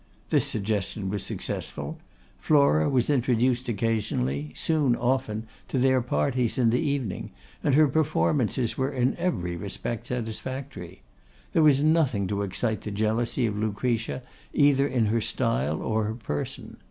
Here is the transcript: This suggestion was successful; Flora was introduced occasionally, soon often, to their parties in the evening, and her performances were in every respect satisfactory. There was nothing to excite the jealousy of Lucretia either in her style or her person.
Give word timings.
This 0.31 0.47
suggestion 0.47 1.11
was 1.11 1.21
successful; 1.21 1.99
Flora 2.39 2.89
was 2.89 3.07
introduced 3.07 3.69
occasionally, 3.69 4.51
soon 4.55 4.95
often, 4.95 5.45
to 5.67 5.77
their 5.77 6.01
parties 6.01 6.57
in 6.57 6.71
the 6.71 6.79
evening, 6.79 7.29
and 7.63 7.75
her 7.75 7.87
performances 7.87 8.75
were 8.79 8.91
in 8.91 9.15
every 9.17 9.55
respect 9.55 10.07
satisfactory. 10.07 11.03
There 11.53 11.61
was 11.61 11.83
nothing 11.83 12.25
to 12.29 12.41
excite 12.41 12.81
the 12.81 12.89
jealousy 12.89 13.45
of 13.45 13.55
Lucretia 13.55 14.23
either 14.55 14.87
in 14.87 15.05
her 15.05 15.21
style 15.21 15.83
or 15.83 16.05
her 16.05 16.15
person. 16.15 16.77